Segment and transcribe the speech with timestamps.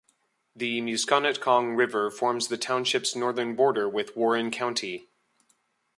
[0.55, 5.07] The Musconetcong River forms the township's northern border with Warren County.